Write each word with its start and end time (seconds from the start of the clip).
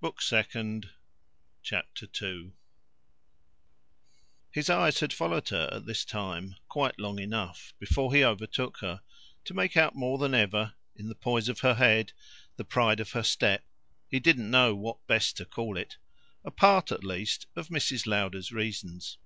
Book 0.00 0.22
Second, 0.22 0.90
Chapter 1.60 2.06
2 2.06 2.52
His 4.52 4.70
eyes 4.70 5.00
had 5.00 5.12
followed 5.12 5.48
her 5.48 5.68
at 5.72 5.84
this 5.84 6.04
time 6.04 6.54
quite 6.68 6.96
long 6.96 7.18
enough, 7.18 7.74
before 7.80 8.14
he 8.14 8.22
overtook 8.24 8.76
her, 8.78 9.02
to 9.44 9.52
make 9.52 9.76
out 9.76 9.96
more 9.96 10.16
than 10.16 10.32
ever 10.32 10.76
in 10.94 11.08
the 11.08 11.16
poise 11.16 11.48
of 11.48 11.58
her 11.58 11.74
head, 11.74 12.12
the 12.54 12.64
pride 12.64 13.00
of 13.00 13.10
her 13.10 13.24
step 13.24 13.64
he 14.08 14.20
didn't 14.20 14.48
know 14.48 14.76
what 14.76 15.04
best 15.08 15.36
to 15.38 15.44
call 15.44 15.76
it 15.76 15.96
a 16.44 16.52
part 16.52 16.92
at 16.92 17.02
least 17.02 17.48
of 17.56 17.66
Mrs. 17.66 18.06
Lowder's 18.06 18.52
reasons. 18.52 19.18